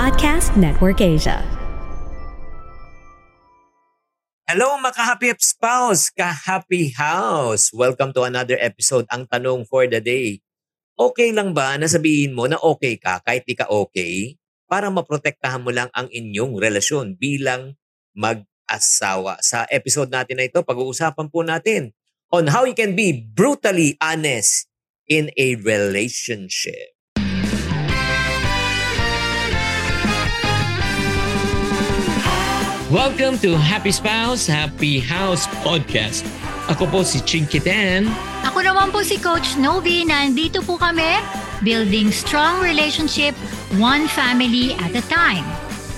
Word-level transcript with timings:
Podcast 0.00 0.56
Network 0.56 1.04
Asia. 1.04 1.44
Hello 4.48 4.80
mga 4.80 4.96
ka-happy 4.96 5.28
spouse, 5.44 6.08
ka-happy 6.08 6.96
house. 6.96 7.68
Welcome 7.68 8.16
to 8.16 8.24
another 8.24 8.56
episode. 8.64 9.04
Ang 9.12 9.28
tanong 9.28 9.68
for 9.68 9.84
the 9.84 10.00
day. 10.00 10.40
Okay 10.96 11.36
lang 11.36 11.52
ba 11.52 11.76
na 11.76 11.84
sabihin 11.84 12.32
mo 12.32 12.48
na 12.48 12.56
okay 12.56 12.96
ka 12.96 13.20
kahit 13.20 13.44
di 13.44 13.52
ka 13.52 13.68
okay 13.68 14.40
para 14.64 14.88
maprotektahan 14.88 15.60
mo 15.60 15.68
lang 15.68 15.92
ang 15.92 16.08
inyong 16.08 16.56
relasyon 16.56 17.20
bilang 17.20 17.76
mag-asawa? 18.16 19.36
Sa 19.44 19.68
episode 19.68 20.08
natin 20.08 20.40
na 20.40 20.48
ito, 20.48 20.64
pag-uusapan 20.64 21.28
po 21.28 21.44
natin 21.44 21.92
on 22.32 22.48
how 22.48 22.64
you 22.64 22.72
can 22.72 22.96
be 22.96 23.12
brutally 23.12 24.00
honest 24.00 24.64
in 25.12 25.28
a 25.36 25.60
relationship. 25.60 26.96
Welcome 32.90 33.38
to 33.46 33.54
Happy 33.54 33.94
Spouse, 33.94 34.50
Happy 34.50 34.98
House 34.98 35.46
Podcast. 35.62 36.26
Ako 36.66 36.90
po 36.90 37.06
si 37.06 37.22
Chinky 37.22 37.62
Dan. 37.62 38.10
Ako 38.42 38.66
naman 38.66 38.90
po 38.90 39.06
si 39.06 39.14
Coach 39.14 39.54
Novi. 39.54 40.02
Nandito 40.02 40.58
po 40.58 40.74
kami, 40.74 41.22
building 41.62 42.10
strong 42.10 42.58
relationship, 42.58 43.38
one 43.78 44.10
family 44.10 44.74
at 44.82 44.90
a 44.98 45.06
time. 45.06 45.46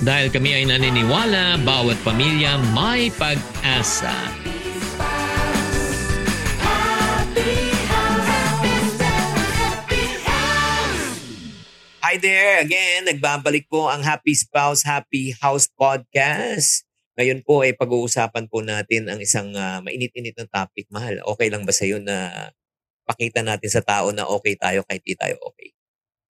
Dahil 0.05 0.28
kami 0.28 0.52
ay 0.52 0.69
naniniwala, 0.69 1.64
bawat 1.64 1.97
pamilya 2.05 2.60
may 2.77 3.09
pag-asa. 3.16 4.12
Hi 12.12 12.20
there! 12.20 12.61
Again, 12.61 13.09
nagbabalik 13.09 13.72
po 13.72 13.88
ang 13.88 14.05
Happy 14.05 14.36
Spouse, 14.36 14.84
Happy 14.84 15.33
House 15.41 15.64
Podcast. 15.72 16.91
Ngayon 17.12 17.44
po 17.44 17.60
ay 17.60 17.77
pag-uusapan 17.77 18.48
po 18.48 18.64
natin 18.64 19.12
ang 19.12 19.20
isang 19.20 19.52
uh, 19.52 19.84
mainit-init 19.84 20.32
na 20.36 20.48
topic. 20.48 20.88
Mahal, 20.88 21.20
okay 21.28 21.52
lang 21.52 21.69
ba 21.69 21.72
sa'yo 21.72 22.00
na 22.00 22.48
pakita 23.04 23.44
natin 23.44 23.69
sa 23.69 23.84
tao 23.84 24.08
na 24.14 24.24
okay 24.24 24.56
tayo 24.56 24.80
kahit 24.88 25.04
di 25.04 25.12
tayo 25.12 25.36
okay? 25.44 25.77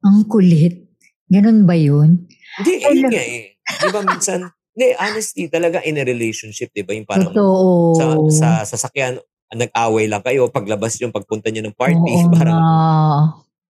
Ang 0.08 0.24
kulit. 0.32 0.88
Ganun 1.28 1.68
ba 1.68 1.76
yun? 1.76 2.26
Hindi, 2.58 2.74
eh, 2.80 2.96
yun 2.96 3.12
nga 3.12 3.22
eh. 3.22 3.60
Di 3.60 3.88
ba 3.92 4.02
minsan, 4.02 4.40
hindi, 4.74 4.88
honesty 4.96 5.52
talaga 5.52 5.84
in 5.84 6.00
a 6.00 6.04
relationship, 6.08 6.72
di 6.72 6.82
ba? 6.82 6.96
Yung 6.96 7.06
parang 7.06 7.36
Totoo. 7.36 7.94
sa, 8.00 8.06
sa 8.32 8.50
sasakyan, 8.64 9.20
nag-away 9.52 10.08
lang 10.08 10.24
kayo, 10.24 10.48
paglabas 10.48 10.96
yung 11.04 11.14
pagpunta 11.14 11.52
nyo 11.52 11.68
ng 11.68 11.76
party, 11.76 12.12
Oo 12.16 12.32
parang, 12.38 12.58
nga. 12.58 12.72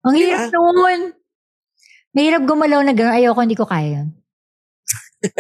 Ang 0.05 0.15
Di 0.17 0.21
hirap 0.29 0.53
nun. 0.53 1.01
Mahirap 2.11 2.43
gumalaw 2.43 2.83
na 2.83 2.91
gano'n. 2.91 3.15
Ayoko, 3.23 3.41
hindi 3.41 3.55
ko 3.55 3.67
kaya 3.71 4.03
yun. 4.03 4.09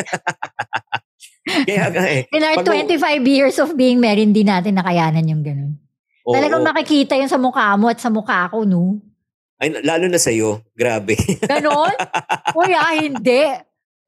kaya 1.70 1.86
nga 1.94 2.04
eh. 2.10 2.22
In 2.34 2.42
our 2.42 2.58
Pag- 2.58 2.90
25 2.90 3.22
years 3.22 3.56
of 3.62 3.78
being 3.78 4.02
married, 4.02 4.26
hindi 4.26 4.42
natin 4.42 4.74
nakayanan 4.74 5.22
yung 5.24 5.42
gano'n. 5.46 5.72
Oo. 6.26 6.34
Talagang 6.34 6.66
makikita 6.66 7.14
yun 7.14 7.30
sa 7.30 7.38
mukha 7.38 7.78
mo 7.78 7.86
at 7.86 8.02
sa 8.02 8.10
mukha 8.10 8.50
ko, 8.50 8.66
no? 8.66 8.98
Ay, 9.60 9.70
lalo 9.84 10.08
na 10.08 10.16
sa'yo, 10.16 10.64
grabe. 10.72 11.14
Ganon? 11.44 11.92
Uy, 12.58 12.72
ah, 12.72 12.96
hindi. 12.96 13.44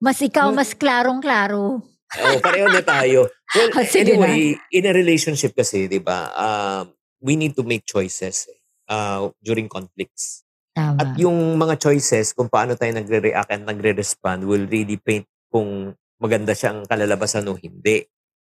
Mas 0.03 0.19
ikaw, 0.19 0.51
mas 0.51 0.75
klarong-klaro. 0.75 1.79
Oo, 2.13 2.37
pareho 2.41 2.69
na 2.69 2.83
tayo. 2.83 3.29
Well, 3.53 3.71
Ah, 3.73 3.85
sige 3.85 4.17
anyway, 4.17 4.57
in 4.73 4.85
a 4.85 4.93
relationship 4.93 5.53
kasi, 5.53 5.89
di 5.89 6.01
ba, 6.01 6.33
um, 6.33 6.93
we 7.21 7.37
need 7.37 7.53
to 7.53 7.63
make 7.63 7.85
choices 7.85 8.49
uh, 8.89 9.29
during 9.41 9.69
conflicts. 9.69 10.43
Tama. 10.73 10.97
At 10.97 11.21
yung 11.21 11.37
mga 11.55 11.77
choices, 11.79 12.33
kung 12.33 12.49
paano 12.49 12.73
tayo 12.73 12.97
nagre-react 12.97 13.53
and 13.53 13.69
nagre-respond 13.69 14.49
will 14.49 14.65
really 14.65 14.97
paint 14.97 15.29
kung 15.53 15.93
maganda 16.23 16.55
siyang 16.55 16.87
kalalabasan 16.87 17.51
o 17.51 17.59
hindi. 17.59 18.07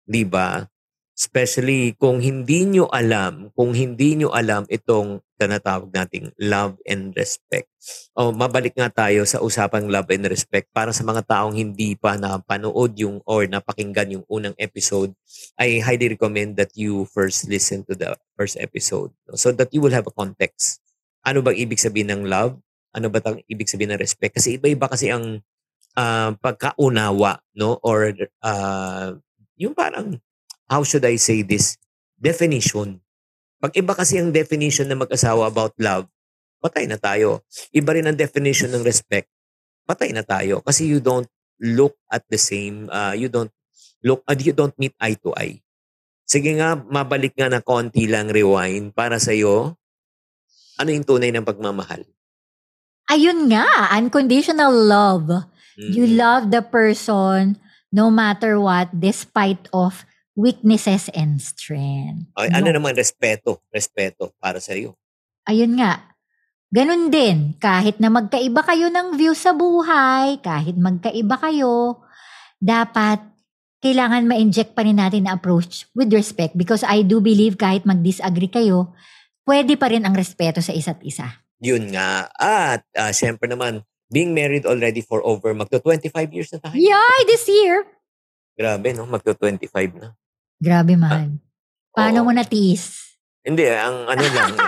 Di 0.04 0.22
ba? 0.28 0.60
Especially 1.14 1.96
kung 1.96 2.20
hindi 2.20 2.68
nyo 2.68 2.90
alam, 2.90 3.48
kung 3.56 3.72
hindi 3.72 4.20
nyo 4.20 4.34
alam 4.34 4.68
itong 4.68 5.24
tinatawag 5.38 5.94
nating 5.94 6.34
love 6.42 6.74
and 6.84 7.14
respect. 7.14 7.70
O 8.18 8.34
mabalik 8.34 8.74
nga 8.74 8.90
tayo 8.90 9.22
sa 9.22 9.38
usapang 9.38 9.86
love 9.86 10.10
and 10.10 10.26
respect 10.26 10.74
para 10.74 10.90
sa 10.90 11.06
mga 11.06 11.22
taong 11.22 11.54
hindi 11.54 11.94
pa 11.94 12.18
napanood 12.18 12.98
yung 12.98 13.22
or 13.24 13.46
napakinggan 13.46 14.18
yung 14.18 14.24
unang 14.26 14.58
episode, 14.58 15.14
I 15.54 15.78
highly 15.78 16.18
recommend 16.18 16.58
that 16.58 16.74
you 16.74 17.06
first 17.14 17.46
listen 17.46 17.86
to 17.86 17.94
the 17.94 18.18
first 18.34 18.58
episode 18.58 19.14
so 19.38 19.54
that 19.54 19.70
you 19.70 19.78
will 19.78 19.94
have 19.94 20.10
a 20.10 20.14
context. 20.14 20.82
Ano 21.22 21.40
bang 21.46 21.56
ibig 21.56 21.78
sabihin 21.78 22.10
ng 22.10 22.22
love? 22.26 22.58
Ano 22.90 23.10
ba 23.10 23.22
tang 23.22 23.38
ibig 23.46 23.70
sabihin 23.70 23.94
ng 23.94 24.02
respect? 24.02 24.34
Kasi 24.38 24.58
iba-iba 24.58 24.86
kasi 24.90 25.14
ang 25.14 25.42
ah, 25.98 26.34
pagkaunawa, 26.38 27.42
no? 27.58 27.78
Or 27.82 28.14
ah, 28.42 29.14
yung 29.58 29.74
parang, 29.74 30.18
how 30.70 30.82
should 30.82 31.06
I 31.06 31.16
say 31.16 31.42
this? 31.42 31.78
Definition. 32.18 33.00
Pag 33.62 33.72
iba 33.78 33.96
kasi 33.96 34.20
ang 34.20 34.34
definition 34.34 34.90
ng 34.90 35.08
mag-asawa 35.08 35.48
about 35.48 35.72
love, 35.80 36.06
patay 36.60 36.84
na 36.84 37.00
tayo. 37.00 37.42
Iba 37.72 37.96
rin 37.96 38.06
ang 38.08 38.18
definition 38.18 38.72
ng 38.72 38.84
respect, 38.84 39.30
patay 39.88 40.12
na 40.12 40.20
tayo. 40.20 40.60
Kasi 40.60 40.84
you 40.84 41.00
don't 41.00 41.28
look 41.62 41.96
at 42.10 42.26
the 42.28 42.38
same, 42.38 42.90
ah, 42.92 43.16
you 43.16 43.32
don't 43.32 43.52
look, 44.04 44.20
uh, 44.28 44.36
you 44.36 44.52
don't 44.52 44.76
meet 44.76 44.92
eye 45.00 45.16
to 45.16 45.32
eye. 45.32 45.64
Sige 46.24 46.56
nga, 46.56 46.76
mabalik 46.76 47.32
nga 47.36 47.48
na 47.48 47.60
konti 47.64 48.04
lang 48.04 48.28
rewind 48.28 48.92
para 48.92 49.16
sa'yo. 49.16 49.76
Ano 50.80 50.88
yung 50.92 51.04
tunay 51.04 51.32
ng 51.32 51.44
pagmamahal? 51.44 52.04
Ayun 53.12 53.52
nga, 53.52 53.92
unconditional 53.96 54.72
love. 54.72 55.28
You 55.76 56.06
love 56.06 56.54
the 56.54 56.62
person 56.62 57.58
no 57.90 58.10
matter 58.10 58.58
what 58.58 58.90
despite 58.94 59.66
of 59.70 60.06
weaknesses 60.34 61.06
and 61.14 61.38
strength. 61.38 62.26
Ay, 62.34 62.50
ano 62.50 62.74
No. 62.74 62.82
naman 62.82 62.98
respeto, 62.98 63.62
respeto 63.70 64.34
para 64.42 64.58
sa 64.58 64.74
iyo. 64.74 64.98
Ayun 65.46 65.78
nga. 65.78 66.10
Ganun 66.74 67.06
din, 67.06 67.54
kahit 67.62 68.02
na 68.02 68.10
magkaiba 68.10 68.66
kayo 68.66 68.90
ng 68.90 69.14
view 69.14 69.30
sa 69.30 69.54
buhay, 69.54 70.42
kahit 70.42 70.74
magkaiba 70.74 71.38
kayo, 71.38 72.02
dapat 72.58 73.22
kailangan 73.78 74.26
ma-inject 74.26 74.74
pa 74.74 74.82
rin 74.82 74.98
natin 74.98 75.30
na 75.30 75.38
approach 75.38 75.86
with 75.94 76.10
respect 76.10 76.58
because 76.58 76.82
I 76.82 77.06
do 77.06 77.22
believe 77.22 77.54
kahit 77.54 77.86
mag-disagree 77.86 78.50
kayo, 78.50 78.90
pwede 79.46 79.78
pa 79.78 79.86
rin 79.92 80.02
ang 80.02 80.16
respeto 80.18 80.58
sa 80.58 80.74
isa't 80.74 80.98
isa. 81.06 81.30
Yun 81.62 81.94
nga. 81.94 82.26
At 82.34 82.82
ah, 82.98 83.14
syempre 83.14 83.46
naman, 83.46 83.86
being 84.08 84.32
married 84.32 84.64
already 84.64 85.00
for 85.00 85.20
over 85.22 85.52
magto 85.52 85.78
25 85.78 86.08
years 86.30 86.48
na 86.52 86.58
tayo. 86.60 86.74
Yay! 86.74 87.18
This 87.26 87.44
year! 87.46 87.84
Grabe, 88.54 88.92
no? 88.92 89.04
Magto 89.04 89.32
25 89.32 89.68
na. 89.96 90.08
Grabe, 90.56 90.94
mahal. 90.94 91.36
Paano 91.90 92.22
Oo. 92.22 92.26
mo 92.26 92.30
natiis? 92.30 93.02
Hindi, 93.44 93.68
ang 93.68 94.08
ano 94.08 94.24
lang, 94.24 94.52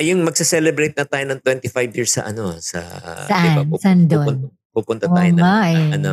yung 0.00 0.22
magsa-celebrate 0.22 0.94
na 0.94 1.04
tayo 1.04 1.24
ng 1.26 1.40
25 1.42 1.96
years 1.96 2.12
sa 2.14 2.30
ano, 2.30 2.54
sa, 2.60 2.80
Saan? 3.26 3.66
Pup- 3.66 3.82
Saan 3.82 4.06
doon? 4.06 4.52
Pupunta, 4.70 4.70
pupunta 4.70 5.04
Oo 5.10 5.16
tayo 5.16 5.30
ng, 5.32 5.42
eh. 5.42 5.96
ano, 5.98 6.12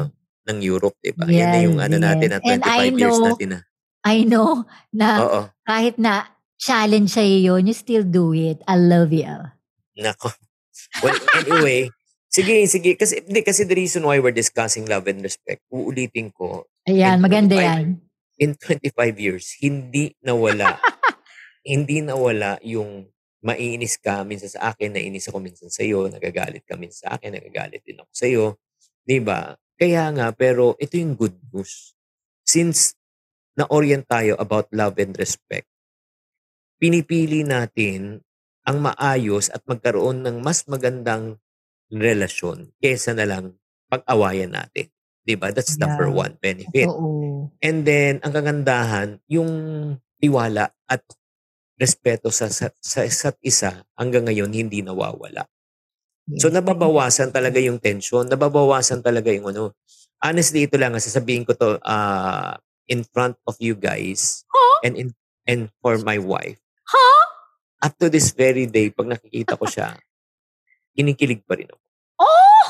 ng 0.49 0.57
Europe, 0.59 0.97
di 0.99 1.11
ba? 1.13 1.23
Yan 1.27 1.47
na 1.47 1.59
yung 1.61 1.77
Yes, 1.77 1.85
ano 1.85 1.95
natin 1.99 2.27
yes. 2.27 2.33
na 2.33 2.39
And 2.41 2.61
25 2.63 2.65
I 2.65 2.83
years 2.89 2.99
know- 3.13 3.27
natin 3.29 3.49
na. 3.49 3.59
I 4.03 4.17
know 4.27 4.49
na 4.91 5.07
Oo. 5.21 5.39
kahit 5.63 5.95
na 5.95 6.27
challenge 6.59 7.13
sa'yo 7.13 7.55
yun, 7.55 7.63
you 7.63 7.71
still 7.71 8.03
do 8.03 8.35
it. 8.35 8.59
I 8.67 8.75
love 8.75 9.15
you. 9.15 9.31
Nako. 9.95 10.33
Well, 11.01 11.17
anyway, 11.37 11.89
sige, 12.27 12.65
sige. 12.65 12.97
Kasi, 12.97 13.21
hindi, 13.23 13.41
kasi 13.45 13.63
the 13.63 13.77
reason 13.77 14.03
why 14.03 14.17
we're 14.17 14.35
discussing 14.35 14.85
love 14.89 15.05
and 15.05 15.21
respect, 15.21 15.61
uulitin 15.69 16.33
ko, 16.33 16.65
Ayan, 16.89 17.21
maganda 17.23 17.55
25 17.55 17.63
yan. 17.63 17.85
in 18.41 18.51
25 18.57 19.17
years, 19.21 19.45
hindi 19.61 20.13
nawala, 20.19 20.77
hindi 21.65 22.01
nawala 22.03 22.57
yung 22.65 23.07
maiinis 23.43 23.99
ka 23.99 24.23
minsan 24.23 24.47
sa 24.49 24.71
akin, 24.71 24.95
nainis 24.95 25.27
ako 25.27 25.43
minsan 25.43 25.67
sa 25.67 25.83
iyo, 25.83 26.07
nagagalit 26.07 26.63
ka 26.63 26.79
minsan 26.79 27.07
sa 27.07 27.19
akin, 27.19 27.35
nagagalit 27.35 27.83
din 27.83 27.99
ako 27.99 28.11
sa 28.15 28.25
iyo. 28.25 28.45
'Di 29.03 29.19
ba? 29.19 29.51
Kaya 29.75 30.07
nga, 30.15 30.31
pero 30.31 30.79
ito 30.79 30.95
yung 30.95 31.19
good 31.19 31.35
news. 31.51 31.91
Since 32.47 32.95
na-orient 33.59 34.07
tayo 34.07 34.39
about 34.39 34.71
love 34.71 34.95
and 35.03 35.11
respect, 35.19 35.67
pinipili 36.79 37.43
natin 37.43 38.23
ang 38.63 38.79
maayos 38.83 39.51
at 39.51 39.63
magkaroon 39.67 40.23
ng 40.23 40.39
mas 40.43 40.63
magandang 40.67 41.37
relasyon 41.91 42.71
kesa 42.79 43.13
na 43.15 43.27
lang 43.27 43.55
pag-awayan 43.91 44.55
natin. 44.55 44.89
'Di 45.23 45.35
ba? 45.39 45.51
That's 45.53 45.77
number 45.79 46.07
Yeah. 46.09 46.17
one 46.27 46.33
benefit. 46.41 46.87
Oo. 46.89 47.47
And 47.63 47.83
then, 47.87 48.19
ang 48.23 48.33
kagandahan, 48.35 49.19
yung 49.31 49.51
tiwala 50.19 50.71
at 50.87 51.03
respeto 51.79 52.31
sa, 52.31 52.47
sa, 52.51 52.71
sa 52.79 53.03
isa't 53.03 53.37
isa 53.43 53.83
hanggang 53.97 54.27
ngayon 54.29 54.51
hindi 54.53 54.79
nawawala. 54.85 55.43
So 56.39 56.47
nababawasan 56.47 57.35
talaga 57.35 57.59
yung 57.59 57.83
tension, 57.83 58.25
nababawasan 58.31 59.03
talaga 59.03 59.27
yung 59.35 59.51
ano. 59.51 59.75
Honestly, 60.23 60.65
ito 60.71 60.79
lang, 60.79 60.95
sasabihin 60.95 61.43
ko 61.43 61.51
to 61.51 61.75
uh, 61.83 62.55
in 62.87 63.03
front 63.03 63.35
of 63.43 63.59
you 63.59 63.75
guys 63.75 64.47
Huh? 64.47 64.79
and 64.87 64.95
in 64.95 65.09
and 65.43 65.67
for 65.83 65.99
my 65.99 66.15
wife. 66.15 66.63
Huh? 66.87 67.22
Up 67.83 67.99
to 67.99 68.07
this 68.07 68.31
very 68.31 68.63
day, 68.63 68.95
pag 68.95 69.11
nakikita 69.11 69.59
ko 69.59 69.67
siya, 69.67 69.99
kinikilig 70.95 71.43
pa 71.43 71.59
rin 71.59 71.67
ako. 71.67 71.83
Oh! 72.23 72.67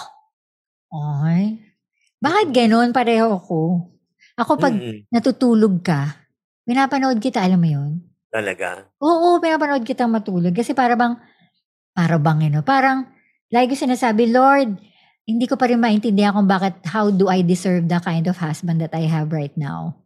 Ay. 1.21 1.61
Bakit 2.17 2.49
ganun? 2.49 2.89
Pareho 2.89 3.37
ako. 3.37 3.93
Ako 4.33 4.57
pag 4.57 4.73
Mm-mm. 4.73 5.05
natutulog 5.13 5.85
ka, 5.85 6.17
pinapanood 6.65 7.21
kita, 7.21 7.45
alam 7.45 7.61
mo 7.61 7.69
yun? 7.69 8.01
Talaga. 8.33 8.89
Oo, 8.97 9.37
pinapanood 9.37 9.85
kitang 9.85 10.09
matulog. 10.09 10.57
Kasi 10.57 10.73
para 10.73 10.97
bang, 10.97 11.13
para 11.93 12.17
bang, 12.17 12.49
ano, 12.49 12.65
parang, 12.65 13.05
ko 13.53 13.73
sinasabi, 13.77 14.33
Lord, 14.33 14.81
hindi 15.29 15.45
ko 15.45 15.61
pa 15.61 15.69
rin 15.69 15.77
maintindihan 15.77 16.33
kung 16.33 16.49
bakit, 16.49 16.81
how 16.89 17.13
do 17.13 17.29
I 17.29 17.45
deserve 17.45 17.85
the 17.85 18.01
kind 18.01 18.25
of 18.25 18.41
husband 18.41 18.81
that 18.81 18.97
I 18.97 19.05
have 19.05 19.29
right 19.29 19.53
now? 19.53 20.01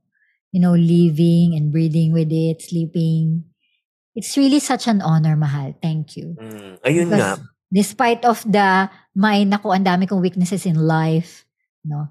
You 0.51 0.59
know, 0.59 0.75
living 0.75 1.55
and 1.55 1.71
breathing 1.71 2.11
with 2.11 2.27
it, 2.27 2.59
sleeping. 2.59 3.47
It's 4.17 4.33
really 4.33 4.57
such 4.57 4.89
an 4.89 5.05
honor, 5.05 5.37
mahal. 5.37 5.77
Thank 5.77 6.17
you. 6.17 6.33
Mm, 6.41 6.81
ayun 6.81 7.07
Because 7.13 7.37
nga. 7.37 7.53
Despite 7.67 8.25
of 8.25 8.41
the 8.47 8.89
mind 9.13 9.53
ako, 9.53 9.77
ang 9.77 9.85
dami 9.85 10.09
kong 10.09 10.23
weaknesses 10.23 10.65
in 10.65 10.79
life, 10.79 11.45
no? 11.85 12.09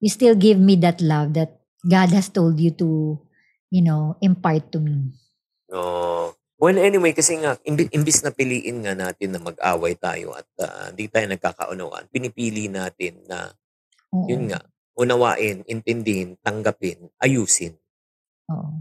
You 0.00 0.08
still 0.08 0.38
give 0.38 0.56
me 0.56 0.80
that 0.80 1.04
love 1.04 1.36
that 1.36 1.60
God 1.84 2.14
has 2.16 2.32
told 2.32 2.56
you 2.56 2.72
to, 2.80 3.20
you 3.68 3.82
know, 3.84 4.16
impart 4.24 4.72
to 4.72 4.80
me. 4.80 5.12
No. 5.68 6.32
Well, 6.56 6.78
anyway, 6.80 7.12
kasi 7.12 7.36
nga, 7.42 7.60
imbi- 7.66 7.92
imbis 7.92 8.24
na 8.24 8.32
piliin 8.32 8.86
nga 8.86 8.94
natin 8.96 9.36
na 9.36 9.42
mag-away 9.42 9.98
tayo 10.00 10.32
at 10.32 10.48
ah, 10.64 10.88
hindi 10.94 11.10
tayo 11.12 11.28
nagkakaunawaan, 11.28 12.08
pinipili 12.08 12.70
natin 12.70 13.20
na, 13.28 13.52
Oo. 14.14 14.30
yun 14.30 14.48
nga, 14.48 14.64
unawain, 14.96 15.66
intindihin, 15.66 16.38
tanggapin, 16.40 17.10
ayusin. 17.20 17.74
Oo. 18.48 18.80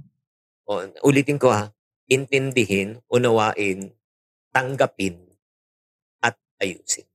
O, 0.69 0.79
ulitin 1.09 1.41
ko 1.41 1.51
ha, 1.51 1.73
intindihin, 2.07 2.99
unawain, 3.07 3.91
tanggapin, 4.51 5.19
at 6.19 6.37
ayusin. 6.59 7.07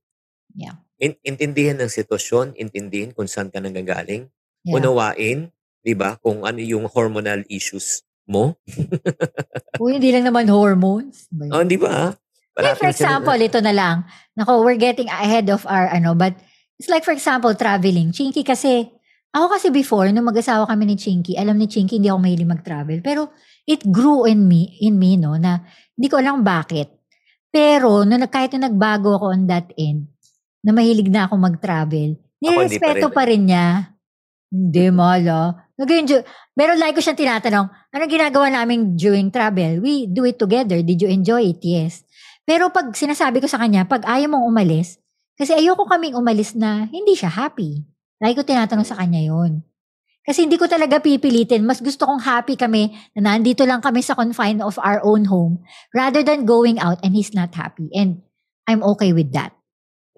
Yeah. 0.56 0.82
In- 0.98 1.20
intindihin 1.22 1.78
ang 1.78 1.92
sitwasyon, 1.92 2.58
intindihin 2.58 3.14
kung 3.14 3.30
saan 3.30 3.52
ka 3.52 3.62
nanggagaling, 3.62 4.28
Yeah. 4.66 4.74
unawain, 4.82 5.54
di 5.86 5.94
ba, 5.94 6.18
kung 6.18 6.42
ano 6.42 6.58
yung 6.58 6.90
hormonal 6.90 7.46
issues 7.46 8.02
mo. 8.26 8.58
Uy, 9.82 9.96
hindi 9.96 10.10
lang 10.12 10.26
naman 10.28 10.50
hormones. 10.50 11.30
Oh, 11.48 11.62
di 11.64 11.78
ba? 11.78 12.12
Like 12.58 12.76
for 12.76 12.90
example, 12.90 13.38
ito 13.38 13.62
na 13.62 13.70
lang. 13.70 13.96
Nako, 14.34 14.66
we're 14.66 14.76
getting 14.76 15.06
ahead 15.06 15.46
of 15.46 15.62
our 15.70 15.86
ano, 15.88 16.12
but 16.18 16.34
it's 16.76 16.90
like 16.90 17.06
for 17.06 17.14
example, 17.14 17.54
traveling. 17.54 18.10
Chinky 18.10 18.42
kasi, 18.42 18.90
ako 19.30 19.46
kasi 19.54 19.70
before, 19.70 20.10
nung 20.10 20.26
mag-asawa 20.26 20.66
kami 20.66 20.90
ni 20.90 20.96
Chinky, 20.98 21.38
alam 21.38 21.54
ni 21.54 21.70
Chinky, 21.70 22.02
hindi 22.02 22.10
ako 22.10 22.18
mahilig 22.18 22.50
mag-travel. 22.50 22.98
Pero 22.98 23.30
it 23.68 23.84
grew 23.84 24.24
in 24.24 24.48
me, 24.48 24.80
in 24.80 24.96
me, 24.96 25.20
no, 25.20 25.36
na 25.36 25.60
hindi 25.92 26.08
ko 26.08 26.16
alam 26.16 26.40
bakit. 26.40 26.88
Pero, 27.52 28.08
nag- 28.08 28.32
kahit 28.32 28.56
nung 28.56 28.64
nagbago 28.64 29.20
ako 29.20 29.36
on 29.36 29.44
that 29.44 29.68
end, 29.76 30.08
na 30.64 30.72
mahilig 30.72 31.12
na 31.12 31.28
ako 31.28 31.36
mag-travel, 31.36 32.16
hindi 32.16 32.48
pa 32.48 32.64
nirespeto 32.64 33.06
rin. 33.12 33.14
pa 33.14 33.22
rin 33.28 33.42
niya. 33.44 33.66
Hindi, 34.48 34.84
mala. 34.88 35.68
Nag-enjoy. 35.76 36.24
Pero 36.56 36.72
like 36.74 36.96
ko 36.96 37.04
siyang 37.04 37.20
tinatanong, 37.20 37.68
ano 37.68 38.02
ginagawa 38.08 38.48
namin 38.48 38.96
during 38.96 39.28
travel? 39.28 39.84
We 39.84 40.08
do 40.08 40.24
it 40.24 40.40
together. 40.40 40.80
Did 40.80 40.98
you 41.04 41.12
enjoy 41.12 41.52
it? 41.52 41.60
Yes. 41.60 42.02
Pero 42.48 42.72
pag 42.72 42.96
sinasabi 42.96 43.44
ko 43.44 43.46
sa 43.46 43.60
kanya, 43.60 43.84
pag 43.84 44.08
ayaw 44.08 44.32
mong 44.32 44.48
umalis, 44.48 44.96
kasi 45.36 45.54
ayoko 45.54 45.84
kaming 45.86 46.16
umalis 46.16 46.56
na 46.56 46.88
hindi 46.88 47.14
siya 47.14 47.30
happy. 47.30 47.84
Like 48.18 48.40
ko 48.40 48.42
tinatanong 48.42 48.88
sa 48.88 48.98
kanya 48.98 49.22
yon. 49.22 49.62
Kasi 50.28 50.44
hindi 50.44 50.60
ko 50.60 50.68
talaga 50.68 51.00
pipilitin. 51.00 51.64
Mas 51.64 51.80
gusto 51.80 52.04
kong 52.04 52.20
happy 52.20 52.52
kami 52.52 52.92
na 53.16 53.32
nandito 53.32 53.64
lang 53.64 53.80
kami 53.80 54.04
sa 54.04 54.12
confine 54.12 54.60
of 54.60 54.76
our 54.84 55.00
own 55.00 55.24
home 55.24 55.64
rather 55.96 56.20
than 56.20 56.44
going 56.44 56.76
out 56.76 57.00
and 57.00 57.16
he's 57.16 57.32
not 57.32 57.48
happy. 57.56 57.88
And 57.96 58.20
I'm 58.68 58.84
okay 58.92 59.16
with 59.16 59.32
that. 59.32 59.56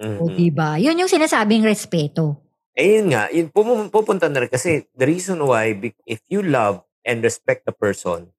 O 0.03 0.27
Mhm. 0.27 0.35
diba? 0.35 0.71
Yun 0.83 1.07
yung 1.07 1.13
sinasabing 1.13 1.63
respeto. 1.63 2.43
Eh, 2.75 2.99
yun 2.99 3.15
nga, 3.15 3.31
yun, 3.31 3.53
pum- 3.55 3.93
pupunta 3.93 4.27
na 4.27 4.43
rin 4.43 4.51
kasi 4.51 4.91
the 4.99 5.07
reason 5.07 5.39
why, 5.47 5.71
if 6.09 6.19
you 6.27 6.43
love 6.43 6.83
and 7.07 7.23
respect 7.23 7.63
the 7.63 7.75
person, 7.75 8.35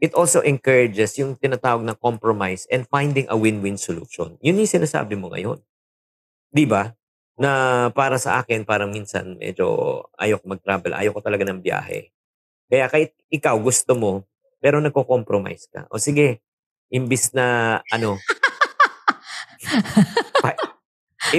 it 0.00 0.16
also 0.16 0.40
encourages 0.40 1.20
yung 1.20 1.36
tinatawag 1.36 1.84
na 1.84 1.92
compromise 1.92 2.64
and 2.72 2.88
finding 2.88 3.28
a 3.28 3.36
win-win 3.36 3.76
solution. 3.76 4.40
Yun 4.40 4.64
yung 4.64 4.70
sinasabi 4.70 5.18
mo 5.20 5.28
ngayon. 5.28 5.60
Di 6.48 6.64
ba? 6.64 6.96
Na 7.40 7.50
para 7.96 8.20
sa 8.20 8.44
akin, 8.44 8.68
parang 8.68 8.92
minsan 8.92 9.40
medyo 9.40 9.64
ayoko 10.20 10.44
mag-travel, 10.44 10.92
ayoko 10.92 11.24
talaga 11.24 11.48
ng 11.48 11.64
biyahe. 11.64 12.12
Kaya 12.68 12.86
kahit 12.92 13.16
ikaw 13.32 13.56
gusto 13.56 13.96
mo, 13.96 14.28
pero 14.60 14.76
nagko-compromise 14.78 15.72
ka. 15.72 15.88
O 15.88 15.96
sige, 15.96 16.44
imbis 16.92 17.32
na 17.32 17.80
ano, 17.88 18.20
fi- 20.44 20.60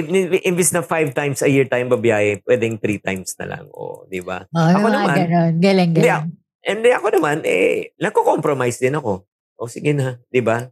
im- 0.02 0.42
imbis 0.42 0.74
na 0.74 0.82
five 0.82 1.14
times 1.14 1.38
a 1.40 1.48
year 1.48 1.70
tayong 1.70 1.92
babiyahe, 1.92 2.42
pwedeng 2.42 2.82
three 2.82 2.98
times 2.98 3.38
na 3.38 3.56
lang. 3.56 3.70
O, 3.70 4.02
di 4.10 4.18
ba? 4.18 4.42
Oh, 4.50 4.58
Ako 4.58 4.90
mga 4.90 4.90
naman, 4.90 5.16
ganon. 5.16 5.52
Galing, 5.62 5.90
Hindi, 5.94 6.08
galing. 6.10 6.28
And 6.62 6.78
then 6.86 6.94
ako 6.98 7.06
naman, 7.14 7.42
eh, 7.46 7.94
nagko-compromise 7.98 8.78
din 8.78 8.94
ako. 8.94 9.26
O 9.58 9.66
sige 9.70 9.94
na, 9.94 10.18
di 10.30 10.42
ba? 10.42 10.66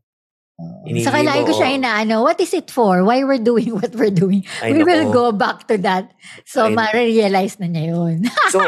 Hinili 0.81 1.05
Sa 1.05 1.13
kailangan 1.13 1.45
mo, 1.45 1.49
ko 1.49 1.53
siya 1.57 1.69
oh. 1.71 1.77
inaano, 1.79 2.15
what 2.25 2.39
is 2.41 2.53
it 2.57 2.69
for? 2.73 3.05
Why 3.05 3.21
we're 3.21 3.43
doing 3.43 3.77
what 3.77 3.93
we're 3.93 4.15
doing? 4.15 4.43
Ay, 4.65 4.73
We 4.73 4.83
will 4.85 5.13
go 5.13 5.29
back 5.31 5.69
to 5.69 5.77
that. 5.85 6.11
So, 6.49 6.69
Ay, 6.69 6.77
ma-realize 6.77 7.61
na 7.61 7.69
niya 7.69 7.93
yun. 7.93 8.25
So, 8.49 8.65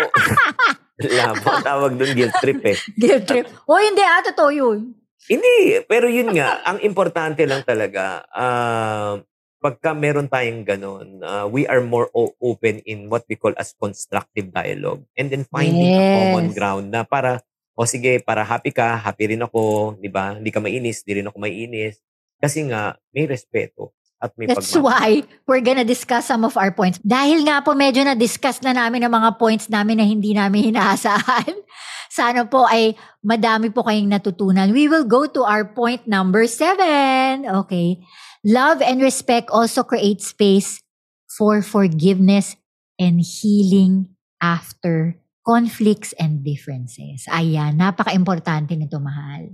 labo, 1.19 1.49
tawag 1.65 1.97
doon 1.97 2.13
guilt 2.13 2.37
trip 2.39 2.61
eh. 2.63 2.77
Guilt 3.01 3.25
trip. 3.25 3.47
O, 3.65 3.81
hindi 3.81 4.05
ah, 4.05 4.23
totoo 4.23 4.51
yun. 4.53 4.93
Hindi, 5.27 5.81
pero 5.87 6.11
yun 6.11 6.35
nga, 6.35 6.61
ang 6.67 6.83
importante 6.83 7.47
lang 7.47 7.63
talaga, 7.63 8.27
ah, 8.29 9.23
pagka 9.63 9.95
meron 9.95 10.27
tayong 10.27 10.67
ganun, 10.67 11.23
ah, 11.23 11.47
we 11.47 11.65
are 11.71 11.81
more 11.81 12.11
o- 12.13 12.35
open 12.43 12.83
in 12.85 13.07
what 13.07 13.23
we 13.31 13.39
call 13.39 13.55
as 13.55 13.73
constructive 13.79 14.51
dialogue. 14.51 15.07
And 15.15 15.31
then 15.31 15.47
finding 15.47 15.95
a 15.95 16.03
common 16.19 16.51
Yes. 16.51 16.57
ground 16.59 16.91
na 16.91 17.07
para, 17.07 17.41
o 17.83 17.89
sige, 17.91 18.23
para 18.23 18.47
happy 18.47 18.71
ka, 18.71 18.95
happy 18.95 19.35
rin 19.35 19.43
ako, 19.43 19.95
di 19.99 20.07
ba? 20.07 20.39
Hindi 20.39 20.55
ka 20.55 20.63
mainis, 20.63 21.03
di 21.03 21.19
rin 21.19 21.27
ako 21.27 21.43
maiinis. 21.43 21.99
Kasi 22.39 22.71
nga, 22.71 22.95
may 23.11 23.27
respeto 23.27 23.91
at 24.23 24.31
may 24.39 24.47
That's 24.47 24.71
pagmamahal. 24.71 24.87
why 24.87 25.27
we're 25.51 25.67
gonna 25.67 25.83
discuss 25.83 26.31
some 26.31 26.47
of 26.47 26.55
our 26.55 26.71
points. 26.71 27.03
Dahil 27.03 27.43
nga 27.43 27.59
po 27.67 27.75
medyo 27.75 28.07
na-discuss 28.07 28.63
na 28.63 28.71
namin 28.71 29.03
ang 29.03 29.11
mga 29.11 29.35
points 29.35 29.67
namin 29.67 29.99
na 29.99 30.07
hindi 30.07 30.31
namin 30.31 30.67
inaasahan. 30.71 31.59
Sana 32.07 32.47
po 32.47 32.63
ay 32.71 32.95
madami 33.27 33.75
po 33.75 33.83
kayong 33.83 34.07
natutunan. 34.07 34.71
We 34.71 34.87
will 34.87 35.09
go 35.09 35.27
to 35.27 35.43
our 35.43 35.67
point 35.67 36.07
number 36.07 36.47
seven. 36.47 37.51
Okay. 37.67 37.99
Love 38.47 38.79
and 38.79 39.03
respect 39.03 39.51
also 39.51 39.83
create 39.83 40.23
space 40.23 40.79
for 41.27 41.65
forgiveness 41.65 42.55
and 43.01 43.19
healing 43.19 44.13
after 44.39 45.22
conflicts 45.43 46.15
and 46.19 46.47
differences. 46.47 47.27
Ayan, 47.27 47.79
napaka-importante 47.79 48.79
nito, 48.79 49.03
mahal. 49.03 49.51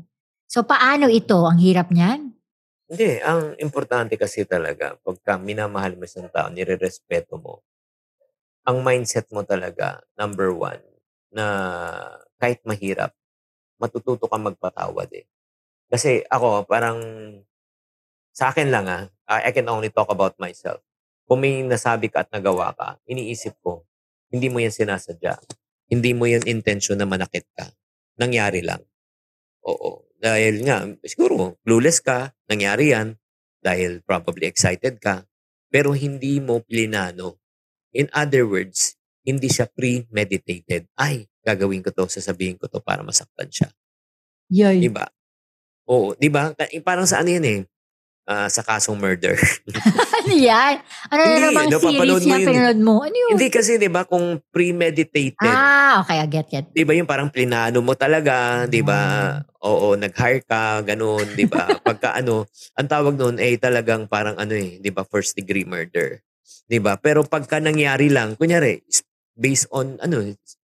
So, 0.49 0.65
paano 0.65 1.09
ito? 1.09 1.45
Ang 1.45 1.61
hirap 1.61 1.93
niyan? 1.93 2.33
Hindi, 2.89 3.21
ang 3.21 3.53
importante 3.61 4.17
kasi 4.17 4.49
talaga, 4.49 4.97
pagka 5.05 5.37
minamahal 5.37 5.97
mo 5.97 6.09
isang 6.09 6.29
tao, 6.33 6.49
nire-respeto 6.49 7.37
mo, 7.37 7.61
ang 8.65 8.85
mindset 8.85 9.29
mo 9.33 9.45
talaga, 9.45 10.01
number 10.17 10.53
one, 10.53 10.81
na 11.33 11.45
kahit 12.41 12.65
mahirap, 12.65 13.13
matututo 13.81 14.29
ka 14.29 14.37
magpatawad 14.41 15.09
eh. 15.13 15.25
Kasi 15.89 16.25
ako, 16.29 16.69
parang, 16.69 17.01
sa 18.33 18.53
akin 18.53 18.69
lang 18.73 18.89
ah, 18.89 19.09
I 19.29 19.53
can 19.53 19.69
only 19.69 19.93
talk 19.93 20.09
about 20.09 20.37
myself. 20.41 20.81
Kung 21.29 21.45
may 21.45 21.61
nasabi 21.61 22.09
ka 22.09 22.25
at 22.25 22.33
nagawa 22.33 22.73
ka, 22.73 22.97
iniisip 23.05 23.61
ko, 23.61 23.85
hindi 24.33 24.49
mo 24.49 24.61
yan 24.65 24.73
sinasadya. 24.73 25.37
Hindi 25.89 26.13
mo 26.13 26.29
yan 26.29 26.45
intention 26.45 27.01
na 27.01 27.09
manakit 27.09 27.49
ka. 27.57 27.69
Nangyari 28.21 28.61
lang. 28.61 28.85
Oo. 29.65 30.05
Dahil 30.19 30.67
nga, 30.67 30.85
siguro, 31.07 31.57
clueless 31.63 32.03
ka, 32.03 32.35
nangyari 32.51 32.93
yan, 32.93 33.15
dahil 33.63 34.03
probably 34.03 34.51
excited 34.51 34.99
ka, 34.99 35.25
pero 35.71 35.95
hindi 35.95 36.43
mo 36.43 36.61
plinano. 36.61 37.39
In 37.95 38.11
other 38.13 38.45
words, 38.45 38.99
hindi 39.25 39.49
siya 39.49 39.71
premeditated. 39.71 40.91
Ay, 40.99 41.29
gagawin 41.45 41.85
ko 41.85 41.95
to, 41.95 42.11
sasabihin 42.11 42.59
ko 42.59 42.67
to 42.67 42.83
para 42.83 43.01
masaktan 43.07 43.49
siya. 43.49 43.69
Yay. 44.51 44.81
Di 44.85 44.91
ba? 44.91 45.07
Oo, 45.89 46.13
di 46.17 46.29
ba? 46.29 46.53
Ka- 46.53 46.69
Parang 46.85 47.09
sa 47.09 47.21
ano 47.25 47.33
yan 47.33 47.45
eh, 47.47 47.61
Ah, 48.29 48.45
sa 48.53 48.61
kasong 48.61 49.01
murder. 49.01 49.41
ano 50.21 50.33
yan? 50.37 50.85
Ano 51.09 51.23
na 51.25 51.39
namang 51.49 51.73
series 51.73 52.29
eh. 52.29 52.45
pinanood 52.45 52.77
mo? 52.77 53.01
Ano 53.01 53.17
yun? 53.17 53.33
hindi 53.33 53.49
kasi, 53.49 53.81
di 53.81 53.89
ba, 53.89 54.05
kung 54.05 54.45
premeditated, 54.53 55.49
Ah, 55.49 56.05
okay, 56.05 56.21
I 56.21 56.29
get, 56.29 56.45
get. 56.53 56.69
di 56.69 56.85
ba 56.85 56.93
yung 56.93 57.09
parang 57.09 57.33
plinano 57.33 57.81
mo 57.81 57.97
talaga, 57.97 58.69
di 58.69 58.85
ba? 58.85 59.33
Oo, 59.65 59.97
nag-hire 59.97 60.45
ka, 60.45 60.85
ganun, 60.85 61.25
di 61.41 61.49
ba? 61.49 61.73
Pagka 61.89 62.21
ano, 62.21 62.45
ang 62.77 62.85
tawag 62.85 63.17
noon 63.17 63.41
ay 63.41 63.57
talagang 63.57 64.05
parang 64.05 64.37
ano 64.37 64.53
eh, 64.53 64.77
di 64.77 64.93
ba, 64.93 65.09
first 65.09 65.33
degree 65.33 65.65
murder. 65.65 66.21
Di 66.69 66.77
ba? 66.85 67.01
Pero 67.01 67.25
pagka 67.25 67.65
nangyari 67.65 68.13
lang, 68.13 68.37
kunyari, 68.37 68.85
based 69.41 69.73
on 69.73 69.97
ano, 70.05 70.21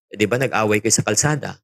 di 0.09 0.25
ba, 0.25 0.41
nag-away 0.41 0.81
kayo 0.81 0.97
sa 0.97 1.05
kalsada. 1.05 1.61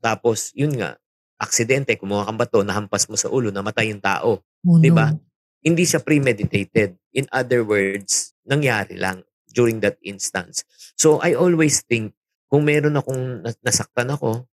Tapos, 0.00 0.56
yun 0.56 0.72
nga, 0.72 0.96
aksidente, 1.38 1.94
kumuha 1.94 2.26
kang 2.26 2.36
bato, 2.36 2.60
nahampas 2.60 3.06
mo 3.06 3.14
sa 3.14 3.30
ulo, 3.30 3.48
namatay 3.48 3.94
yung 3.94 4.02
tao. 4.02 4.42
Oh, 4.42 4.78
Di 4.82 4.90
no. 4.90 4.98
ba? 4.98 5.14
Hindi 5.62 5.86
siya 5.86 6.02
premeditated. 6.02 6.98
In 7.14 7.26
other 7.30 7.62
words, 7.62 8.34
nangyari 8.44 8.98
lang 8.98 9.22
during 9.48 9.78
that 9.80 9.98
instance. 10.02 10.62
So 10.94 11.18
I 11.18 11.34
always 11.34 11.82
think 11.82 12.14
kung 12.46 12.66
meron 12.66 12.98
akong 12.98 13.42
nas- 13.42 13.58
nasaktan 13.62 14.10
ako, 14.10 14.46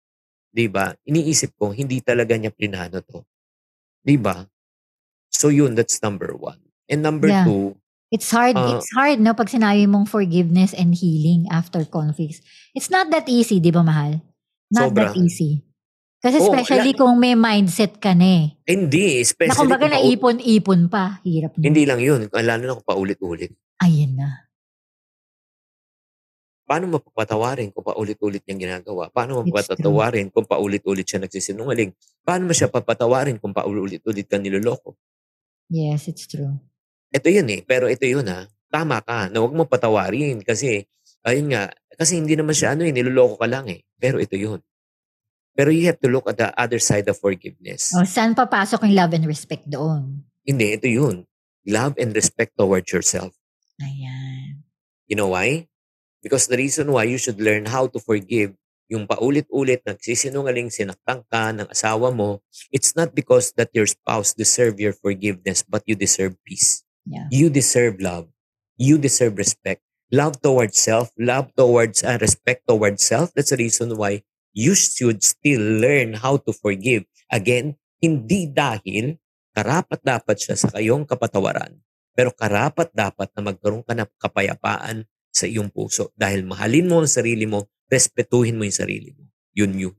'di 0.52 0.68
ba? 0.68 0.96
Iniisip 1.04 1.56
ko 1.56 1.72
hindi 1.72 2.00
talaga 2.00 2.36
niya 2.36 2.52
plinano 2.52 3.00
'to. 3.00 3.24
'Di 4.04 4.16
ba? 4.18 4.44
So 5.30 5.50
yun, 5.50 5.74
that's 5.75 6.00
number 6.00 6.32
one. 6.36 6.62
And 6.88 7.02
number 7.02 7.28
Yeah. 7.32 7.48
two, 7.48 7.80
It's 8.13 8.30
hard, 8.30 8.54
Ah. 8.54 8.78
it's 8.78 8.94
hard, 8.94 9.18
no? 9.18 9.34
Pag 9.34 9.50
sinabi 9.50 9.90
mong 9.90 10.06
forgiveness 10.06 10.70
and 10.78 10.94
healing 10.94 11.50
after 11.50 11.82
conflicts. 11.82 12.46
It's 12.78 12.94
not 12.94 13.10
that 13.10 13.25
easy, 13.25 13.58
di 13.58 13.74
ba, 13.74 13.82
mahal? 13.82 14.22
Not 14.70 14.94
Sobra. 14.94 15.10
that 15.10 15.18
easy. 15.18 15.66
Kasi 16.24 16.39
Oo, 16.39 16.48
especially 16.48 16.96
la- 16.96 17.00
kung 17.03 17.20
may 17.20 17.36
mindset 17.36 18.00
ka 18.00 18.15
na 18.15 18.24
eh. 18.24 18.46
hindi, 18.63 19.20
Na 19.20 19.27
especially 19.27 19.60
kumbaga 19.60 19.92
kung 19.92 19.96
naipon-ipon 20.00 20.82
pa. 20.88 21.20
Hirap 21.22 21.60
na. 21.60 21.63
hindi 21.68 21.84
lang 21.84 22.00
yun, 22.00 22.32
lalo 22.32 22.63
na 22.63 22.75
kung 22.80 22.88
paulit-ulit. 22.88 23.51
Ayun 23.84 24.15
na. 24.15 24.48
Paano 26.63 26.88
mo 26.88 26.98
papatawarin 27.03 27.75
kung 27.75 27.84
paulit-ulit 27.84 28.39
niyang 28.48 28.80
ginagawa? 28.80 29.12
Paano 29.12 29.36
mo 29.36 29.42
It's 29.44 29.51
true. 29.51 29.75
papatawarin 29.75 30.32
kung 30.32 30.48
paulit-ulit 30.48 31.03
siya 31.03 31.20
nagsisinungaling? 31.20 31.92
Paano 32.24 32.48
mo 32.48 32.53
siya 32.56 32.72
papatawarin 32.72 33.36
kung 33.36 33.51
paulit-ulit 33.51 34.24
ka 34.32 34.39
niloloko? 34.39 34.96
Yes, 35.68 36.08
it's 36.08 36.24
true. 36.24 36.56
Ito 37.12 37.27
yun 37.27 37.51
eh. 37.51 37.68
Pero 37.68 37.92
ito 37.92 38.08
yun 38.08 38.24
ha. 38.32 38.48
Tama 38.72 39.03
ka 39.03 39.27
na 39.27 39.44
huwag 39.44 39.51
mo 39.53 39.68
patawarin 39.68 40.39
kasi, 40.39 40.88
ayun 41.27 41.51
nga, 41.51 41.68
kasi 42.00 42.15
hindi 42.15 42.39
naman 42.39 42.56
siya 42.56 42.80
ano 42.80 42.88
eh, 42.88 42.96
niloloko 42.96 43.36
ka 43.44 43.48
lang 43.51 43.68
eh. 43.68 43.84
Pero 44.00 44.24
ito 44.24 44.39
yun. 44.39 44.63
Pero 45.53 45.69
you 45.69 45.86
have 45.86 46.01
to 46.01 46.10
look 46.10 46.25
at 46.25 46.38
the 46.38 46.50
other 46.57 46.81
side 46.81 47.05
of 47.05 47.17
forgiveness. 47.22 47.93
O, 47.93 48.01
saan 48.01 48.33
papasok 48.33 48.89
yung 48.89 48.98
love 48.98 49.13
and 49.13 49.25
respect 49.29 49.69
doon? 49.69 50.25
Hindi, 50.41 50.74
ito 50.74 50.89
yun. 50.89 51.29
Love 51.69 51.95
and 52.01 52.12
respect 52.17 52.57
towards 52.57 52.89
yourself. 52.89 53.38
Ayan. 53.77 54.65
You 55.05 55.15
know 55.15 55.29
why? 55.31 55.69
Because 56.25 56.50
the 56.50 56.57
reason 56.57 56.89
why 56.89 57.05
you 57.05 57.22
should 57.22 57.38
learn 57.38 57.69
how 57.69 57.86
to 57.86 58.01
forgive 58.01 58.57
yung 58.91 59.07
paulit-ulit 59.07 59.81
nagsisinungaling 59.86 60.74
sinaktan 60.74 61.24
ka 61.29 61.53
ng 61.53 61.67
asawa 61.69 62.12
mo, 62.12 62.41
it's 62.74 62.93
not 62.98 63.15
because 63.15 63.53
that 63.55 63.72
your 63.72 63.88
spouse 63.88 64.33
deserve 64.33 64.81
your 64.81 64.93
forgiveness, 64.93 65.63
but 65.63 65.81
you 65.86 65.95
deserve 65.95 66.36
peace. 66.43 66.83
Yeah. 67.05 67.27
You 67.31 67.50
deserve 67.50 68.00
love. 68.00 68.27
You 68.77 68.98
deserve 68.98 69.38
respect. 69.38 69.81
Love 70.13 70.41
towards 70.41 70.77
self, 70.77 71.10
love 71.17 71.50
towards 71.57 72.05
uh, 72.05 72.22
respect 72.22 72.69
towards 72.69 73.01
self. 73.01 73.33
That's 73.33 73.50
the 73.50 73.57
reason 73.57 73.98
why 73.98 74.22
you 74.53 74.77
should 74.77 75.19
still 75.25 75.81
learn 75.81 76.15
how 76.17 76.38
to 76.38 76.53
forgive. 76.53 77.10
Again, 77.27 77.75
hindi 77.98 78.48
dahil 78.48 79.17
karapat 79.53 80.01
dapat 80.01 80.38
siya 80.38 80.55
sa 80.57 80.69
kayong 80.74 81.05
kapatawaran, 81.10 81.77
pero 82.13 82.33
karapat 82.33 82.93
dapat 82.93 83.33
na 83.33 83.41
magkaroon 83.53 83.86
ka 83.86 83.93
ng 83.98 84.10
kapayapaan 84.22 85.05
sa 85.33 85.50
iyong 85.50 85.74
puso. 85.74 86.13
Dahil 86.13 86.45
mahalin 86.45 86.86
mo 86.86 87.01
ang 87.01 87.10
sarili 87.10 87.50
mo, 87.50 87.65
respetuhin 87.89 88.55
mo 88.57 88.65
yung 88.65 88.77
sarili 88.77 89.12
mo. 89.17 89.29
Yun 89.57 89.74
yun. 89.74 89.95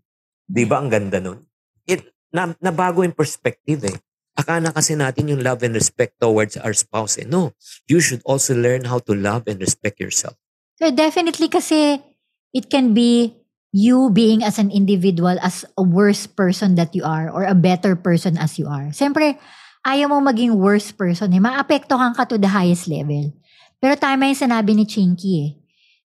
Di 0.46 0.62
ba 0.66 0.78
ang 0.78 0.90
ganda 0.90 1.18
nun? 1.18 1.42
It, 1.86 2.06
na, 2.30 2.54
nabago 2.62 3.02
yung 3.02 3.16
perspective 3.16 3.82
eh. 3.90 3.96
Akala 4.34 4.74
kasi 4.74 4.98
natin 4.98 5.30
yung 5.30 5.42
love 5.46 5.62
and 5.62 5.78
respect 5.78 6.18
towards 6.18 6.58
our 6.58 6.74
spouse. 6.74 7.22
Eh. 7.22 7.26
No, 7.26 7.54
you 7.86 8.02
should 8.02 8.22
also 8.26 8.54
learn 8.54 8.86
how 8.90 8.98
to 8.98 9.14
love 9.14 9.46
and 9.46 9.62
respect 9.62 10.02
yourself. 10.02 10.34
So 10.74 10.90
definitely 10.90 11.46
kasi 11.46 12.02
it 12.50 12.66
can 12.66 12.98
be 12.98 13.30
you 13.74 14.06
being 14.14 14.46
as 14.46 14.62
an 14.62 14.70
individual 14.70 15.34
as 15.42 15.66
a 15.74 15.82
worse 15.82 16.30
person 16.30 16.78
that 16.78 16.94
you 16.94 17.02
are 17.02 17.26
or 17.26 17.42
a 17.42 17.58
better 17.58 17.98
person 17.98 18.38
as 18.38 18.54
you 18.54 18.70
are. 18.70 18.94
Siyempre, 18.94 19.34
ayaw 19.82 20.14
mo 20.14 20.22
maging 20.22 20.54
worse 20.54 20.94
person 20.94 21.34
eh. 21.34 21.42
Maapektuhan 21.42 22.14
ka 22.14 22.22
to 22.22 22.38
the 22.38 22.54
highest 22.54 22.86
level. 22.86 23.34
Pero 23.82 23.98
tama 23.98 24.30
yung 24.30 24.38
sinabi 24.38 24.78
ni 24.78 24.86
Chinky 24.86 25.32
eh. 25.42 25.50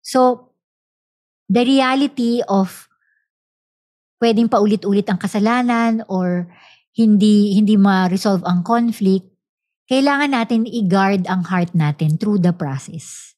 So, 0.04 0.52
the 1.48 1.64
reality 1.64 2.44
of 2.44 2.84
pwedeng 4.20 4.52
paulit-ulit 4.52 5.08
ang 5.08 5.16
kasalanan 5.16 6.04
or 6.12 6.52
hindi 6.92 7.56
hindi 7.56 7.80
ma-resolve 7.80 8.44
ang 8.44 8.60
conflict, 8.60 9.24
kailangan 9.88 10.36
natin 10.36 10.68
i-guard 10.68 11.24
ang 11.32 11.48
heart 11.48 11.72
natin 11.72 12.20
through 12.20 12.44
the 12.44 12.52
process 12.52 13.33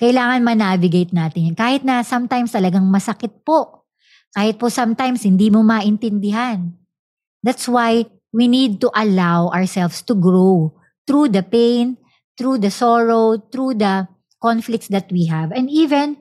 kailangan 0.00 0.40
ma-navigate 0.40 1.12
natin 1.12 1.52
yun. 1.52 1.56
Kahit 1.56 1.84
na 1.84 2.00
sometimes 2.00 2.56
talagang 2.56 2.88
masakit 2.88 3.44
po. 3.44 3.84
Kahit 4.32 4.56
po 4.56 4.72
sometimes 4.72 5.28
hindi 5.28 5.52
mo 5.52 5.60
maintindihan. 5.60 6.72
That's 7.44 7.68
why 7.68 8.08
we 8.32 8.48
need 8.48 8.80
to 8.80 8.88
allow 8.96 9.52
ourselves 9.52 10.00
to 10.08 10.16
grow 10.16 10.72
through 11.04 11.36
the 11.36 11.44
pain, 11.44 12.00
through 12.40 12.64
the 12.64 12.72
sorrow, 12.72 13.36
through 13.52 13.76
the 13.76 14.08
conflicts 14.40 14.88
that 14.88 15.12
we 15.12 15.28
have. 15.28 15.52
And 15.52 15.68
even 15.68 16.16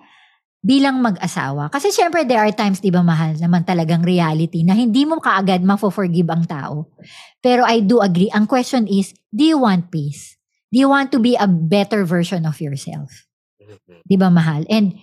bilang 0.60 1.00
mag-asawa. 1.00 1.72
Kasi 1.72 1.96
syempre 1.96 2.28
there 2.28 2.44
are 2.44 2.52
times, 2.52 2.84
di 2.84 2.92
ba 2.92 3.00
mahal, 3.00 3.40
naman 3.40 3.64
talagang 3.64 4.04
reality 4.04 4.68
na 4.68 4.76
hindi 4.76 5.08
mo 5.08 5.24
kaagad 5.24 5.64
mafo-forgive 5.64 6.28
ang 6.28 6.44
tao. 6.44 6.92
Pero 7.40 7.64
I 7.64 7.80
do 7.80 8.04
agree. 8.04 8.28
Ang 8.36 8.44
question 8.44 8.84
is, 8.84 9.16
do 9.32 9.48
you 9.48 9.56
want 9.56 9.88
peace? 9.88 10.36
Do 10.68 10.78
you 10.84 10.92
want 10.92 11.16
to 11.16 11.20
be 11.24 11.40
a 11.40 11.48
better 11.48 12.04
version 12.04 12.44
of 12.44 12.60
yourself? 12.60 13.29
Mhm. 13.70 14.02
Di 14.02 14.16
ba 14.18 14.34
mahal? 14.34 14.66
And 14.66 14.98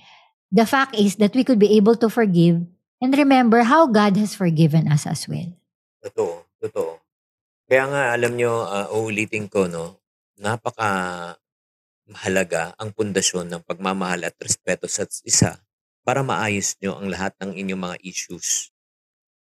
the 0.50 0.66
fact 0.66 0.98
is 0.98 1.22
that 1.22 1.38
we 1.38 1.46
could 1.46 1.62
be 1.62 1.78
able 1.78 1.94
to 2.02 2.10
forgive 2.10 2.66
and 2.98 3.10
remember 3.14 3.62
how 3.62 3.86
God 3.86 4.18
has 4.18 4.34
forgiven 4.34 4.90
us 4.90 5.06
as 5.06 5.30
well. 5.30 5.54
Totoo, 6.02 6.42
totoo. 6.58 6.98
Kaya 7.66 7.84
nga, 7.90 8.02
alam 8.14 8.38
nyo, 8.38 8.62
uh, 8.62 8.86
uulitin 8.94 9.50
ko, 9.50 9.66
no, 9.66 9.98
napaka 10.38 11.34
mahalaga 12.06 12.70
ang 12.78 12.94
pundasyon 12.94 13.50
ng 13.50 13.62
pagmamahal 13.66 14.30
at 14.30 14.38
respeto 14.38 14.86
sa 14.86 15.02
isa 15.26 15.58
para 16.06 16.22
maayos 16.22 16.78
nyo 16.78 16.94
ang 16.94 17.10
lahat 17.10 17.34
ng 17.42 17.58
inyong 17.58 17.82
mga 17.82 17.96
issues. 18.06 18.70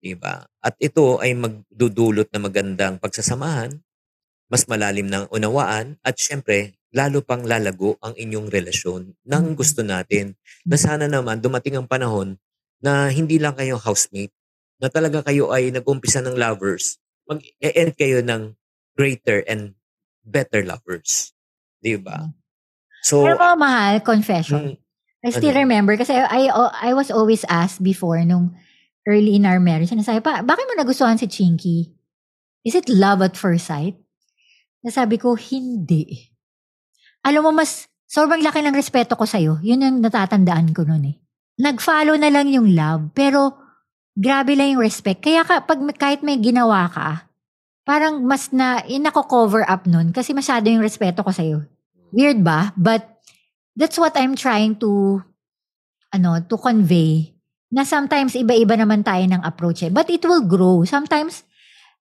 Diba? 0.01 0.49
At 0.61 0.73
ito 0.81 1.21
ay 1.21 1.37
magdudulot 1.37 2.33
na 2.33 2.41
magandang 2.41 2.97
pagsasamahan, 2.97 3.77
mas 4.49 4.65
malalim 4.65 5.05
ng 5.05 5.29
unawaan, 5.29 5.97
at 6.01 6.17
syempre, 6.17 6.73
lalo 6.95 7.19
pang 7.19 7.43
lalago 7.43 7.99
ang 7.99 8.15
inyong 8.15 8.47
relasyon 8.47 9.11
ng 9.27 9.45
Mhm. 9.51 9.55
gusto 9.59 9.83
natin 9.83 10.39
na 10.63 10.79
sana 10.79 11.11
naman 11.11 11.43
dumating 11.43 11.75
ang 11.75 11.85
panahon 11.85 12.39
na 12.79 13.11
hindi 13.11 13.35
lang 13.35 13.53
kayo 13.59 13.75
housemate, 13.75 14.31
na 14.79 14.87
talaga 14.87 15.19
kayo 15.23 15.51
ay 15.51 15.71
nag-umpisa 15.75 16.23
ng 16.23 16.39
lovers, 16.39 16.95
mag-end 17.27 17.91
kayo 17.99 18.23
ng 18.23 18.55
greater 18.95 19.43
and 19.47 19.75
better 20.23 20.63
lovers. 20.63 21.35
Di 21.83 21.99
ba? 21.99 22.31
So, 23.03 23.27
Pero 23.27 23.35
mga 23.37 23.57
mahal, 23.59 23.95
confession. 24.01 24.75
mm, 24.75 24.75
I 25.25 25.29
still 25.33 25.51
ano? 25.51 25.63
remember 25.65 25.97
kasi 25.97 26.13
I, 26.13 26.47
I 26.79 26.93
was 26.93 27.09
always 27.09 27.43
asked 27.49 27.81
before 27.81 28.21
nung 28.23 28.53
early 29.09 29.35
in 29.35 29.45
our 29.45 29.59
marriage, 29.59 29.89
nasabi 29.91 30.21
pa, 30.21 30.41
bakit 30.41 30.65
mo 30.65 30.73
nagustuhan 30.77 31.17
si 31.17 31.25
Chinky? 31.27 31.93
Is 32.65 32.73
it 32.73 32.89
love 32.89 33.21
at 33.21 33.37
first 33.37 33.69
sight? 33.69 33.97
Nasabi 34.85 35.17
ko, 35.17 35.33
hindi. 35.33 36.34
Alam 37.25 37.49
mo, 37.49 37.51
mas 37.57 37.89
sobrang 38.05 38.39
laki 38.45 38.61
ng 38.61 38.77
respeto 38.77 39.17
ko 39.17 39.25
sa'yo. 39.25 39.57
Yun 39.65 39.81
yung 39.81 39.97
natatandaan 40.05 40.69
ko 40.77 40.85
noon 40.85 41.09
eh. 41.09 41.15
Nag-follow 41.57 42.13
na 42.21 42.29
lang 42.29 42.45
yung 42.53 42.77
love, 42.77 43.09
pero 43.17 43.57
grabe 44.13 44.53
lang 44.53 44.77
yung 44.77 44.83
respect. 44.85 45.25
Kaya 45.25 45.41
ka, 45.41 45.65
pag 45.65 45.81
kahit 45.97 46.21
may 46.21 46.37
ginawa 46.37 46.85
ka, 46.85 47.25
parang 47.81 48.21
mas 48.21 48.53
na, 48.53 48.85
inako-cover 48.85 49.65
up 49.65 49.89
nun 49.89 50.13
kasi 50.13 50.37
masyado 50.37 50.69
yung 50.69 50.85
respeto 50.85 51.25
ko 51.25 51.33
sa'yo. 51.33 51.65
Weird 52.13 52.45
ba? 52.45 52.71
But 52.77 53.03
that's 53.73 53.97
what 53.97 54.13
I'm 54.15 54.37
trying 54.37 54.77
to 54.85 55.21
ano, 56.15 56.39
to 56.39 56.55
convey 56.55 57.35
na 57.73 57.83
sometimes 57.83 58.39
iba-iba 58.39 58.79
naman 58.79 59.03
tayo 59.03 59.25
ng 59.27 59.43
approach 59.43 59.83
eh. 59.83 59.91
But 59.91 60.07
it 60.07 60.23
will 60.23 60.47
grow. 60.47 60.87
Sometimes 60.87 61.43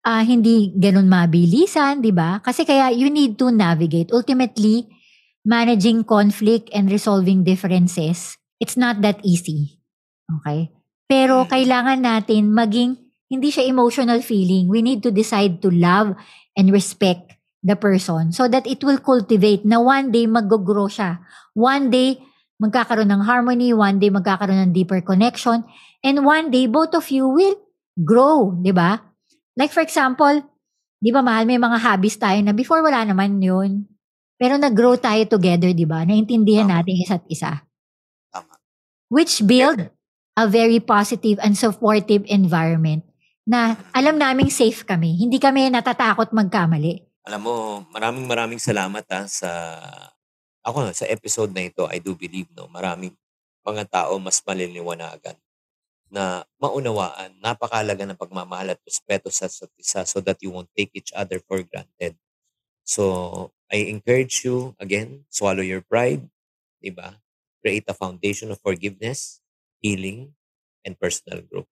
ah, 0.05 0.21
hindi 0.21 0.69
ganun 0.75 1.09
mabilisan, 1.09 2.03
'di 2.03 2.13
ba? 2.13 2.37
Kasi 2.43 2.67
kaya 2.67 2.93
you 2.93 3.09
need 3.09 3.39
to 3.41 3.49
navigate. 3.49 4.13
Ultimately, 4.13 4.85
managing 5.43 6.07
conflict 6.07 6.71
and 6.71 6.87
resolving 6.87 7.43
differences, 7.43 8.39
it's 8.59 8.79
not 8.79 9.03
that 9.03 9.19
easy. 9.23 9.79
Okay? 10.39 10.71
Pero 11.05 11.43
Mm. 11.45 11.49
kailangan 11.51 11.99
natin 11.99 12.51
maging 12.51 12.95
hindi 13.27 13.49
siya 13.51 13.67
emotional 13.67 14.23
feeling. 14.23 14.71
We 14.71 14.79
need 14.79 15.03
to 15.03 15.11
decide 15.11 15.59
to 15.61 15.69
love 15.69 16.15
and 16.55 16.65
respect 16.71 17.33
the 17.63 17.75
person 17.79 18.31
so 18.35 18.47
that 18.47 18.67
it 18.67 18.83
will 18.83 18.99
cultivate 18.99 19.63
na 19.63 19.79
one 19.79 20.11
day 20.11 20.27
mag-grow 20.27 20.87
siya. 20.91 21.23
One 21.55 21.89
day, 21.89 22.19
magkakaroon 22.59 23.09
ng 23.09 23.23
harmony. 23.25 23.71
One 23.73 23.97
day, 23.99 24.11
magkakaroon 24.11 24.69
ng 24.69 24.73
deeper 24.75 25.01
connection. 25.01 25.63
And 26.03 26.27
one 26.27 26.51
day, 26.51 26.67
both 26.67 26.93
of 26.93 27.07
you 27.09 27.27
will 27.27 27.57
grow, 27.99 28.55
di 28.59 28.71
ba? 28.75 28.99
Like 29.55 29.71
for 29.71 29.81
example, 29.81 30.43
di 30.99 31.09
ba 31.09 31.23
mahal, 31.23 31.47
may 31.47 31.57
mga 31.57 31.77
hobbies 31.81 32.19
tayo 32.19 32.39
na 32.43 32.53
before 32.53 32.83
wala 32.83 33.03
naman 33.07 33.39
yun. 33.41 33.87
Pero 34.43 34.59
nag-grow 34.59 34.99
tayo 34.99 35.23
together, 35.23 35.71
di 35.71 35.87
ba? 35.87 36.03
Naintindihan 36.03 36.67
Tama. 36.67 36.83
natin 36.83 36.99
isa't 36.99 37.23
isa. 37.31 37.63
Tama. 38.27 38.59
Which 39.07 39.39
build 39.47 39.87
a 40.35 40.45
very 40.51 40.83
positive 40.83 41.39
and 41.39 41.55
supportive 41.55 42.27
environment 42.27 43.07
na 43.47 43.79
alam 43.95 44.19
naming 44.19 44.51
safe 44.51 44.83
kami. 44.83 45.15
Hindi 45.15 45.39
kami 45.39 45.71
natatakot 45.71 46.35
magkamali. 46.35 47.23
Alam 47.23 47.41
mo, 47.47 47.55
maraming 47.95 48.27
maraming 48.27 48.59
salamat 48.59 49.07
ha, 49.07 49.23
sa 49.31 49.79
ako 50.59 50.91
sa 50.91 51.07
episode 51.07 51.55
na 51.55 51.63
ito, 51.63 51.87
I 51.87 52.03
do 52.03 52.11
believe 52.11 52.51
no, 52.51 52.67
maraming 52.67 53.15
mga 53.63 53.87
tao 53.87 54.19
mas 54.19 54.43
maliliwanagan 54.43 55.39
na 56.11 56.43
maunawaan, 56.59 57.31
napakalaga 57.39 58.03
ng 58.03 58.19
pagmamahal 58.19 58.75
at 58.75 58.81
respeto 58.83 59.31
sa 59.31 59.47
isa't 59.47 59.71
isa 59.79 60.03
so 60.03 60.19
that 60.19 60.35
you 60.43 60.51
won't 60.51 60.69
take 60.75 60.91
each 60.91 61.15
other 61.15 61.39
for 61.47 61.63
granted. 61.63 62.19
So, 62.83 63.51
I 63.71 63.89
encourage 63.89 64.43
you, 64.43 64.75
again, 64.79 65.25
swallow 65.31 65.63
your 65.63 65.81
pride, 65.81 66.27
di 66.83 66.91
ba? 66.91 67.17
Create 67.63 67.87
a 67.87 67.95
foundation 67.95 68.51
of 68.51 68.59
forgiveness, 68.59 69.39
healing, 69.79 70.35
and 70.83 70.99
personal 70.99 71.41
growth. 71.47 71.71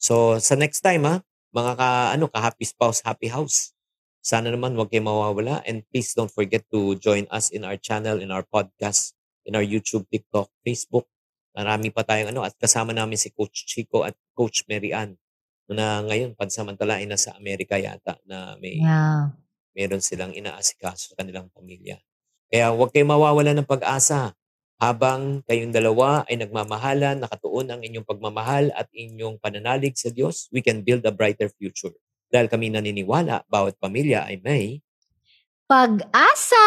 So, 0.00 0.40
sa 0.40 0.56
next 0.56 0.80
time, 0.80 1.04
ha, 1.04 1.20
mga 1.52 1.72
ka, 1.76 1.88
ano, 2.16 2.26
ka-happy 2.32 2.64
spouse, 2.64 3.04
happy 3.04 3.28
house. 3.28 3.76
Sana 4.20 4.52
naman 4.52 4.76
huwag 4.76 4.88
kayo 4.92 5.04
mawawala. 5.04 5.60
And 5.68 5.84
please 5.92 6.12
don't 6.16 6.32
forget 6.32 6.64
to 6.72 6.96
join 6.96 7.28
us 7.28 7.52
in 7.52 7.64
our 7.64 7.76
channel, 7.76 8.20
in 8.20 8.32
our 8.32 8.44
podcast, 8.44 9.16
in 9.44 9.56
our 9.56 9.64
YouTube, 9.64 10.08
TikTok, 10.08 10.48
Facebook. 10.64 11.08
Marami 11.56 11.92
pa 11.92 12.04
tayong 12.04 12.32
ano. 12.32 12.44
At 12.44 12.56
kasama 12.56 12.92
namin 12.92 13.16
si 13.16 13.32
Coach 13.32 13.64
Chico 13.68 14.04
at 14.04 14.16
Coach 14.36 14.64
Mary 14.68 14.92
Ann 14.92 15.16
na 15.70 16.02
ngayon 16.02 16.34
pansamantala 16.34 16.98
ay 16.98 17.06
nasa 17.06 17.30
Amerika 17.38 17.78
yata 17.78 18.18
na 18.26 18.58
may 18.58 18.82
Yeah. 18.82 19.30
Meron 19.76 20.02
silang 20.02 20.34
inaasikaso 20.34 21.12
sa 21.12 21.18
kanilang 21.18 21.50
pamilya. 21.52 21.98
Kaya 22.50 22.74
huwag 22.74 22.90
kayong 22.90 23.14
mawawala 23.14 23.54
ng 23.54 23.68
pag-asa. 23.68 24.34
Habang 24.80 25.44
kayong 25.44 25.76
dalawa 25.76 26.24
ay 26.24 26.40
nagmamahalan, 26.40 27.20
nakatuon 27.20 27.68
ang 27.68 27.80
inyong 27.84 28.08
pagmamahal 28.08 28.72
at 28.72 28.88
inyong 28.96 29.36
pananalig 29.36 29.92
sa 30.00 30.08
Diyos, 30.08 30.48
we 30.50 30.64
can 30.64 30.80
build 30.80 31.04
a 31.04 31.12
brighter 31.12 31.52
future. 31.52 31.92
Dahil 32.32 32.48
kami 32.48 32.72
naniniwala, 32.72 33.44
bawat 33.44 33.76
pamilya 33.76 34.24
ay 34.24 34.40
may 34.40 34.80
Pag-asa! 35.70 36.66